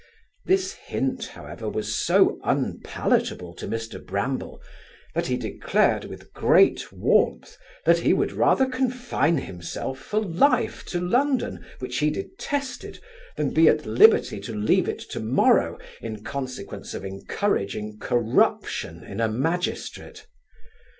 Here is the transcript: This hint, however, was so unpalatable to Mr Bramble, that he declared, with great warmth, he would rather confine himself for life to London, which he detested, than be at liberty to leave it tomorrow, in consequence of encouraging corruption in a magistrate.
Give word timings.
This 0.45 0.73
hint, 0.73 1.27
however, 1.27 1.69
was 1.69 1.95
so 1.95 2.39
unpalatable 2.43 3.53
to 3.53 3.67
Mr 3.67 4.03
Bramble, 4.03 4.59
that 5.13 5.27
he 5.27 5.37
declared, 5.37 6.05
with 6.05 6.33
great 6.33 6.91
warmth, 6.91 7.55
he 7.99 8.11
would 8.11 8.31
rather 8.31 8.65
confine 8.65 9.37
himself 9.37 9.99
for 9.99 10.19
life 10.19 10.83
to 10.85 10.99
London, 10.99 11.63
which 11.77 11.99
he 11.99 12.09
detested, 12.09 12.99
than 13.37 13.51
be 13.53 13.67
at 13.67 13.85
liberty 13.85 14.39
to 14.39 14.55
leave 14.55 14.89
it 14.89 15.01
tomorrow, 15.07 15.77
in 16.01 16.23
consequence 16.23 16.95
of 16.95 17.05
encouraging 17.05 17.99
corruption 17.99 19.03
in 19.03 19.21
a 19.21 19.27
magistrate. 19.27 20.25